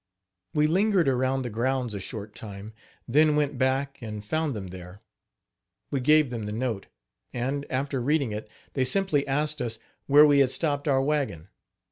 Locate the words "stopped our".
10.49-11.03